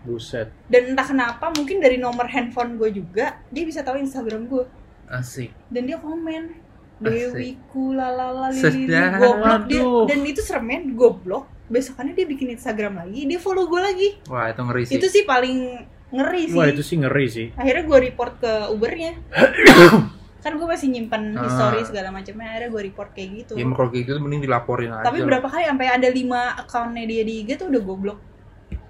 [0.00, 4.64] buset Dan entah kenapa mungkin dari nomor handphone gue juga dia bisa tahu Instagram gue.
[5.04, 5.50] Asik.
[5.68, 6.54] Dan dia komen.
[6.98, 13.36] Dewiku lalala lili goblok dia dan itu seremnya goblok besokannya dia bikin Instagram lagi dia
[13.36, 14.08] follow gue lagi.
[14.26, 14.94] Wah, itu ngeri sih.
[14.96, 16.56] itu sih paling ngeri sih.
[16.56, 17.46] Wah itu sih ngeri sih.
[17.54, 19.12] Akhirnya gue report ke Ubernya.
[20.44, 21.44] Kan gue masih nyimpen Ah.
[21.44, 23.52] history segala macamnya akhirnya gue report kayak gitu.
[23.54, 25.04] Ya kalau kayak gitu mending dilaporin aja.
[25.04, 28.18] tapi berapa kali sampai ada lima accountnya dia di IG tuh udah goblok.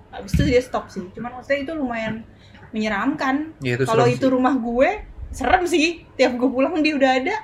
[0.08, 1.04] Habis itu dia stop sih.
[1.10, 2.22] Cuman maksudnya itu lumayan
[2.70, 3.56] menyeramkan.
[3.58, 4.30] Ya, itu kalau itu sih.
[4.30, 4.88] rumah gue
[5.32, 6.04] serem sih.
[6.14, 7.34] Tiap gue pulang dia udah ada.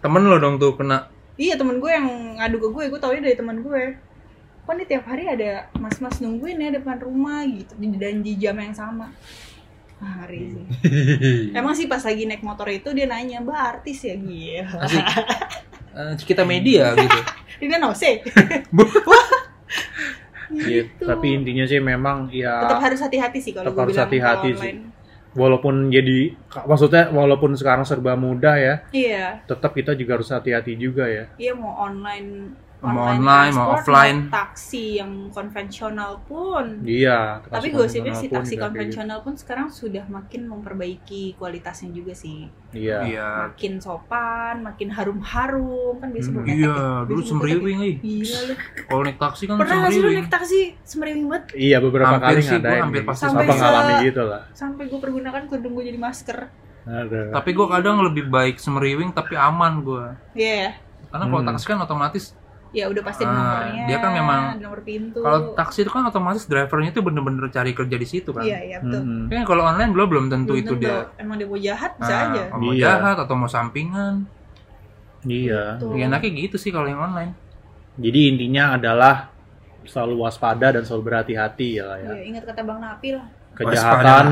[0.00, 1.12] Temen lo dong tuh kena.
[1.32, 2.84] iya temen gue yang ngadu ke gue.
[2.90, 3.82] Gue tau dari temen gue
[4.62, 8.72] kok nih tiap hari ada mas-mas nungguin ya depan rumah gitu dan di jam yang
[8.72, 9.10] sama
[9.98, 10.64] Ah, ngeri sih
[11.58, 15.06] emang sih pas lagi naik motor itu dia nanya mbak artis ya gila Asik.
[15.92, 17.18] Eh, kita media gitu.
[17.62, 18.24] ini nose
[20.50, 21.04] Iya, Gitu.
[21.04, 24.72] tapi intinya sih memang ya tetap harus hati-hati sih kalau Tetap harus hati-hati sih.
[24.72, 24.80] online.
[25.32, 31.04] walaupun jadi maksudnya walaupun sekarang serba mudah ya iya tetap kita juga harus hati-hati juga
[31.04, 32.52] ya iya mau online
[32.84, 34.26] Mau online, mau offline.
[34.26, 39.66] taksi yang konvensional pun iya tapi taksi gosipnya si pun taksi kayak konvensional pun sekarang
[39.68, 42.74] sudah makin memperbaiki kualitasnya juga sih gitu.
[42.74, 43.28] iya Iya.
[43.46, 46.42] makin sopan, makin harum-harum kan biasa Hmm.
[46.44, 46.78] Iya, ya.
[47.04, 48.24] dulu semriwing berketek nih.
[48.24, 48.40] ya.
[48.42, 48.54] Lu.
[48.82, 52.26] Kalau naik taksi kan Pernah nggak sih lu naik taksi semriwing banget iya beberapa Hampir
[52.28, 53.08] kali sih, gua ngadain hampir gitu.
[53.08, 56.38] pasti Sampai ngalami se- gitu lah sampai gue pergunakan kerudung gue jadi masker.
[56.82, 57.20] Ada.
[57.32, 60.18] Tapi gua kadang lebih baik semriwing tapi aman gua.
[60.32, 60.70] Iya ya.
[61.06, 61.48] Karena kalau Hmm.
[61.48, 62.24] taksi kan otomatis
[62.72, 63.84] Ya udah pasti Ah, nomornya.
[63.84, 65.20] dia kan memang- nomor pintu.
[65.20, 68.40] kalau taksi itu kan otomatis drivernya itu bener-bener cari kerja di situ kan.
[68.40, 69.00] Iya, iya betul.
[69.02, 69.28] Mm-mm.
[69.28, 70.82] Kan kalau online belum belum tentu Belum itu tentu.
[70.82, 71.12] dia.
[71.16, 72.42] Emang dia mau jahat bisa Ah, aja.
[72.50, 72.84] mau Iya.
[72.90, 74.24] jahat atau mau sampingan.
[75.22, 75.94] iya Tuh.
[75.94, 77.30] Ya enaknya gitu sih kalau yang online.
[77.94, 79.28] jadi intinya adalah
[79.84, 83.20] selalu waspada dan selalu berhati-hati ya lah ya Iya, ingat kata Bang Napil.
[83.52, 84.24] kejahatan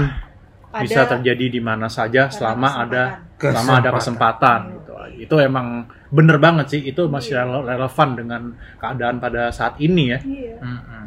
[0.66, 3.53] Ada bisa terjadi di mana saja karena selama ada kesempatan.
[3.53, 5.66] selama ada kesempatan gitu itu emang
[6.08, 7.42] bener banget sih itu masih Iya.
[7.42, 8.42] rele- relevan dengan
[8.76, 10.56] keadaan pada saat ini ya Iya.
[10.58, 11.04] Mm-mm.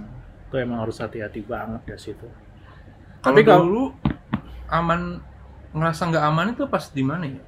[0.47, 2.27] itu emang harus hati-hati banget ya situ
[3.19, 3.83] Kalau Tapi kalau- dulu
[4.67, 5.21] aman
[5.71, 7.41] ngerasa nggak aman itu pas di mana ya?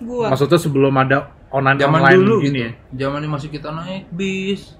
[0.00, 0.28] Gua.
[0.28, 2.58] maksudnya sebelum ada online Zaman online dulu gini gitu.
[2.58, 2.70] ya
[3.04, 4.76] Zaman masih kita naik bis.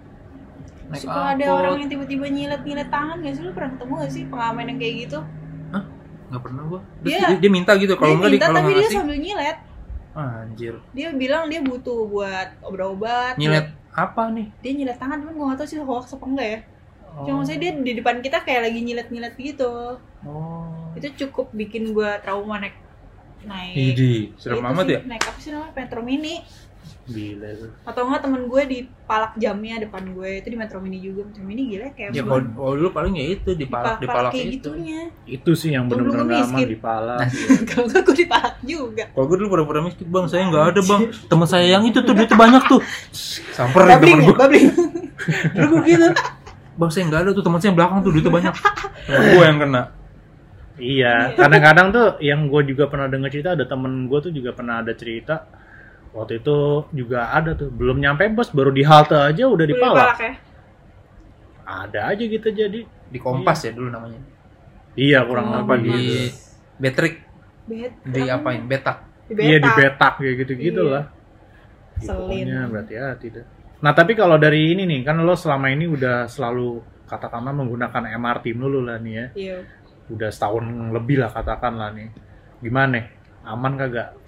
[0.87, 3.43] Naik Suka ada orang yang tiba-tiba nyilet-nyilet tangan gak sih?
[3.43, 5.21] Lu pernah ketemu gak sih pengamen yang kayak gitu?
[6.31, 6.81] nggak pernah gua.
[7.03, 7.27] Terus Iya.
[7.27, 8.99] dia, dia minta gitu kalau dia nggak di minta kalau tapi nggak dia ngasih.
[9.03, 9.57] sambil nyilet.
[10.15, 10.75] Anjir.
[10.91, 13.39] Dia bilang dia butuh buat obat-obat.
[13.39, 14.51] Nyilet apa nih?
[14.63, 16.59] Dia nyilet tangan, cuman gue gak tau sih hoax apa enggak ya.
[17.11, 17.25] Oh.
[17.27, 19.99] Cuma maksudnya dia di depan kita kayak lagi nyilet-nyilet gitu.
[20.27, 20.95] Oh.
[20.99, 22.77] Itu cukup bikin gue trauma naik
[23.41, 23.75] naik.
[23.75, 25.01] Idi, serem amat ya?
[25.07, 25.73] Naik apa sih namanya?
[25.73, 26.45] Metro Mini.
[27.05, 30.31] Gila tuh Atau enggak temen gue di palak jamnya depan gue.
[30.39, 31.27] Itu di Metro Mini juga.
[31.27, 32.31] Metro Mini gila kayak Ya gue.
[32.31, 34.55] kalau kalau dulu paling ya itu di palak di palak kayak itu.
[34.71, 35.01] gitunya.
[35.27, 36.69] itu sih yang aman miskin.
[36.71, 37.19] di pala
[37.69, 39.05] Kalau enggak gue dipalak juga.
[39.11, 41.01] Kalau gue dulu pura-pura miskin bang, saya nggak ada bang.
[41.27, 42.81] Teman saya yang itu tuh duitnya banyak tuh.
[43.59, 44.37] Samperin Babling temen ya, gue.
[44.39, 44.67] babling.
[45.59, 46.09] Dulu gue gitu.
[46.79, 48.55] Bang saya nggak ada tuh teman saya yang belakang tuh duitnya banyak.
[49.11, 49.83] gue yang kena.
[50.81, 54.81] Iya, kadang-kadang tuh yang gue juga pernah denger cerita ada temen gue tuh juga pernah
[54.81, 55.45] ada cerita
[56.11, 56.57] waktu itu
[56.91, 60.17] juga ada tuh belum nyampe bos baru di halte aja udah dipalak.
[60.17, 60.33] dipalak ya.
[61.65, 62.81] Ada aja gitu jadi.
[62.83, 64.19] Di kompas ya dulu namanya.
[64.99, 66.35] Iya kurang Oh, apa Apa di gitu.
[66.77, 67.15] betrik
[67.67, 67.93] Bet.
[68.03, 69.07] di apain betak.
[69.31, 70.13] Di Iya di betak.
[70.19, 70.91] kayak gitu-gitu Iya.
[70.91, 71.05] lah.
[72.01, 72.27] Ya, Selin.
[72.27, 73.47] pokoknya berhati-hati dah.
[73.81, 78.47] Nah tapi kalau dari ini nih kan lo selama ini udah selalu katakanlah menggunakan MRT
[78.55, 79.27] dulu lah nih ya.
[79.39, 79.59] Iya.
[80.11, 82.11] Udah setahun lebih lah katakanlah nih.
[82.59, 82.99] Gimana?
[83.47, 84.19] Aman kagak?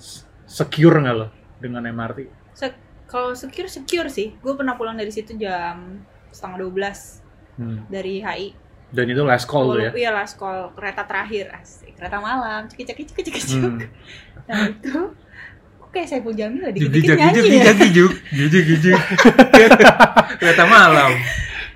[0.47, 1.27] Secure nggak lo
[1.63, 2.27] dengan MRT?
[2.53, 2.75] Se-
[3.07, 4.35] kalau secure secure sih.
[4.37, 7.23] Gue pernah pulang dari situ jam setengah 12
[7.53, 7.85] Hmm.
[7.87, 8.57] dari HI.
[8.89, 9.91] Dan itu last call tuh ya?
[9.95, 11.95] Iya lah sekolah kereta terakhir asik.
[11.95, 12.65] Kereta malam.
[12.67, 13.45] Cekik cekik cekik cekik.
[13.55, 13.79] Hmm.
[14.49, 15.15] Nah itu
[15.83, 17.77] Oke, saya pun Jamil dikit-dikit nyanyi ya.
[17.77, 18.97] jujur jujur jujur.
[20.41, 21.13] Kereta malam.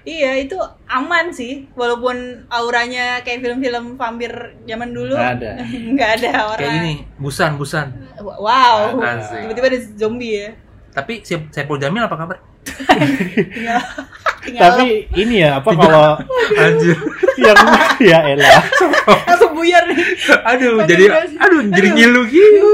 [0.07, 0.55] Iya, itu
[0.87, 1.67] aman sih.
[1.75, 4.31] Walaupun auranya kayak film-film vampir
[4.63, 5.19] zaman dulu.
[5.19, 5.53] Nggak ada.
[5.99, 6.71] Nggak ada orang.
[6.71, 7.87] Kayak ini, busan busan.
[8.23, 9.03] Wow.
[9.03, 9.43] Asik.
[9.45, 10.49] Tiba-tiba ada zombie ya.
[10.95, 12.39] Tapi si Saipul Jamil apa kabar?
[12.67, 13.79] tinggal
[14.43, 16.19] tinggal Tapi ini ya apa kalau
[16.59, 16.99] Anjir.
[17.47, 17.59] yang
[18.03, 18.63] ya elah.
[19.07, 20.03] langsung buyar nih
[20.43, 21.31] Aduh, jadi gas.
[21.39, 21.97] aduh jadi Aduh.
[21.97, 22.71] ngilu gitu.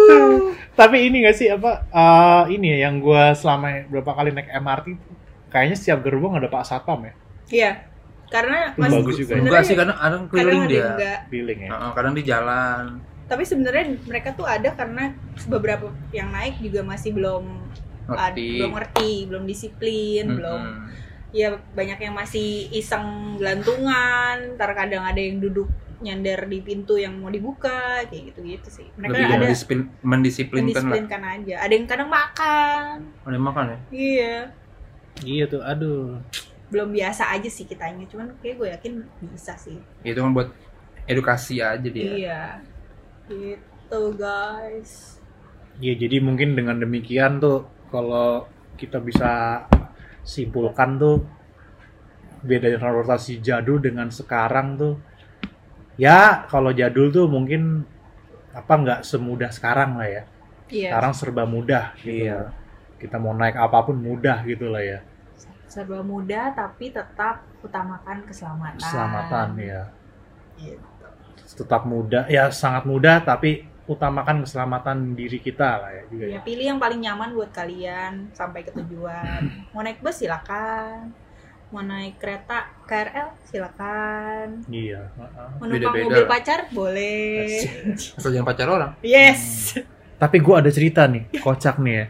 [0.72, 4.86] Tapi ini gak sih apa eh, ini ya yang gue selama berapa kali naik MRT
[5.52, 7.12] kayaknya setiap gerbong ada Pak Satpam ya
[7.52, 7.84] iya
[8.26, 9.40] karena Itu mas bagus juga ya.
[9.40, 10.86] Enggak sih kadang kadang keliling ada dia.
[10.88, 11.68] enggak feeling ya.
[11.70, 12.82] Heeh, kadang di jalan.
[13.22, 15.12] tapi sebenarnya mereka tuh ada karena
[15.46, 17.64] beberapa yang naik juga masih belum
[18.06, 18.48] ad- Ngerti.
[18.58, 20.36] belum ngerti belum disiplin Mm-mm.
[20.36, 20.60] belum
[21.30, 25.64] ya banyak yang masih iseng gelantungan ntar kadang ada yang duduk
[25.98, 30.60] nyender di pintu yang mau dibuka kayak gitu gitu sih mereka Lebih ada mendisiplin, mendisiplinkan
[30.60, 30.72] lah.
[30.92, 33.78] mendisiplinkan aja ada yang kadang makan Ada yang makan ya?
[33.90, 34.34] iya
[35.22, 36.20] Iya tuh, aduh.
[36.72, 38.92] Belum biasa aja sih kitanya cuman kayak gue yakin
[39.28, 40.48] bisa sih Itu kan buat
[41.04, 42.08] edukasi aja dia.
[42.16, 42.42] iya
[43.28, 45.20] gitu guys
[45.72, 48.44] Iya, jadi mungkin dengan demikian tuh kalau
[48.76, 49.64] kita bisa
[50.20, 51.24] simpulkan tuh
[52.44, 54.94] beda transportasi jadul dengan sekarang tuh
[55.96, 57.86] ya kalau jadul tuh mungkin
[58.52, 60.22] apa nggak semudah sekarang lah ya.
[60.68, 62.28] iya Sekarang serba mudah gitu.
[62.28, 62.52] Iya.
[63.00, 65.00] Kita mau naik apa pun mudah gitu lah ya.
[65.72, 69.82] Serba mudah tapi tetap utamakan keselamatan Keselamatan ya.
[70.54, 70.84] Gitu.
[71.54, 76.32] Tetap mudah, ya sangat mudah tapi utamakan keselamatan diri kita lah ya juga ya.
[76.36, 79.42] ya pilih yang paling nyaman buat kalian sampai ke tujuan
[79.74, 81.10] mau naik bus silakan
[81.68, 85.02] mau naik kereta KRL silakan Iya.
[85.10, 85.48] heeh.
[85.50, 86.30] mau numpang Beda-beda mobil lah.
[86.30, 87.48] pacar boleh
[88.16, 88.92] Asal jangan pacar orang.
[89.02, 89.74] yes
[90.14, 92.06] Tapi gue ada cerita nih, kocak nih ya.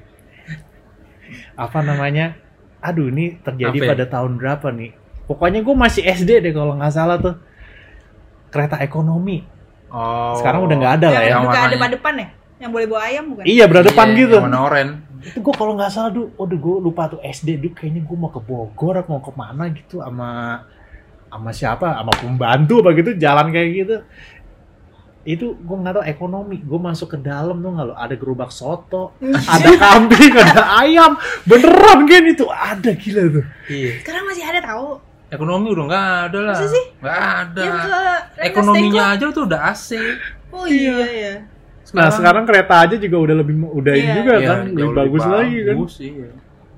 [1.65, 2.37] Apa namanya?
[2.83, 3.91] Aduh, ini terjadi Apa ya?
[3.95, 4.91] pada tahun berapa nih?
[5.25, 7.35] Pokoknya gue masih SD deh kalau nggak salah tuh.
[8.51, 9.47] Kereta ekonomi.
[9.89, 10.35] Oh.
[10.37, 11.31] Sekarang udah nggak ada lah ya.
[11.33, 12.29] yang buka warnanya- depan-depan ya
[12.63, 14.37] yang boleh bawa ayam bukan Iya, berdepan Iya, gitu.
[14.39, 14.95] Yang warna oranye.
[15.23, 18.31] Itu gue kalau nggak salah tuh, aduh gue lupa tuh SD dulu kayaknya gue mau
[18.31, 20.31] ke Bogor, apa mau ke mana gitu sama
[21.27, 23.97] sama siapa, sama pembantu apa gitu jalan kayak gitu.
[25.23, 26.59] Itu gue nggak tahu ekonomi.
[26.59, 32.05] Gue masuk ke dalam tuh nggak lo ada gerobak soto, ada kambing, ada ayam, beneran
[32.05, 33.45] kan itu ada gila tuh.
[33.67, 33.91] Iya.
[34.01, 34.89] sekarang masih ada tahu
[35.29, 36.55] Ekonomi udah nggak ada lah.
[36.55, 36.85] Masa sih?
[36.99, 37.63] Nggak ada.
[37.63, 38.01] yang ke
[38.43, 39.89] Ekonominya aja tuh udah AC.
[40.51, 41.35] oh iya ya
[41.93, 44.15] Nah sekarang kereta aja juga udah lebih udah ini Iya.
[44.15, 45.73] juga Iya, kan lebih bagus lagi kan.
[45.73, 46.29] bagus, iya.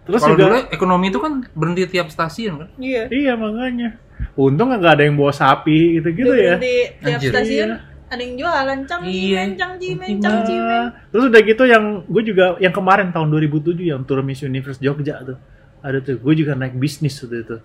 [0.05, 2.69] Terus Kalau juga dulu ekonomi itu kan berhenti tiap stasiun kan?
[2.77, 3.99] iya iya makanya.
[4.37, 6.55] Untung nggak ada yang bawa sapi gitu-gitu ya.
[6.57, 7.31] di tiap Anjir.
[7.31, 7.94] stasiun Iya.
[8.07, 9.11] Ada yang jualan cang Iya.
[9.11, 13.81] cimen cang cimen cang cimen terus udah gitu yang gue juga yang kemarin tahun 2007
[13.83, 15.39] yang tur Miss Universe Jogja tuh
[15.81, 17.57] ada tuh gue juga naik bisnis waktu itu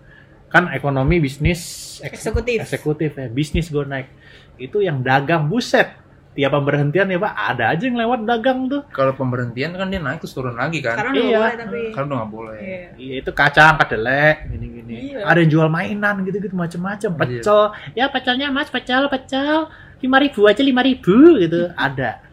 [0.48, 1.62] kan ekonomi bisnis
[2.00, 2.58] eks- Eksekutif.
[2.62, 4.10] eksekutif ya bisnis gue naik
[4.58, 5.94] itu yang dagang buset
[6.30, 10.20] tiap pemberhentian ya pak ada aja yang lewat dagang tuh Kalau pemberhentian kan dia naik
[10.20, 10.96] terus turun lagi kan?
[10.96, 11.40] sekarang udah nggak Iya.
[11.42, 12.58] boleh tapi Sekarang udah nggak boleh.
[12.60, 12.88] Iya.
[12.96, 14.96] Iya itu kacang, kedelai, gini-gini.
[15.10, 15.20] Iya.
[15.26, 17.12] Ada yang jual mainan gitu-gitu macam-macam.
[17.12, 17.20] Iya.
[17.20, 17.60] Pecel,
[17.92, 19.68] ya pecelnya mas, pecel, pecel,
[20.00, 21.70] lima ribu aja lima ribu gitu.
[21.74, 22.24] Ada.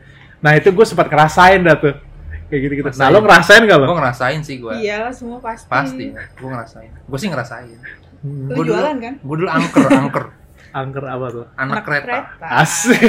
[0.41, 1.95] Nah itu gue sempat ngerasain dah tuh.
[2.47, 2.89] Kayak gitu-gitu.
[2.95, 3.11] Nah Rasain.
[3.11, 3.87] lo ngerasain gak lo?
[3.91, 4.73] Gue ngerasain sih gue.
[4.79, 6.07] iya semua pasti Pasti.
[6.15, 6.91] Gue ngerasain.
[7.03, 7.79] Gue sih ngerasain.
[8.23, 8.47] Hmm.
[8.49, 10.25] Gua dulu- jualan kan Gue dulu angker, angker.
[10.71, 11.45] Angker apa tuh?
[11.57, 12.17] Anak kereta.
[12.39, 13.03] Asik.